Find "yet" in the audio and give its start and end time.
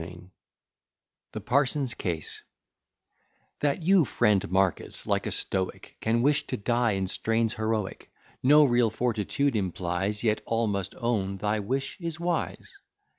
10.23-10.41